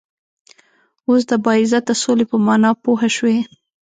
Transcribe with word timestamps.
وس 1.09 1.23
د 1.31 1.33
باعزته 1.45 1.93
سولی 2.01 2.25
په 2.31 2.37
معنا 2.45 2.69
پوهه 2.83 3.09
شوئ 3.17 3.37